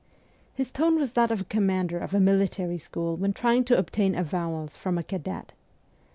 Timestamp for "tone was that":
0.71-1.29